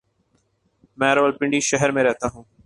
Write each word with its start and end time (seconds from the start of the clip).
میں 0.97 1.15
راولپنڈی 1.15 1.59
شہر 1.59 1.91
میں 1.91 2.03
رہتا 2.03 2.27
ہوں۔ 2.33 2.43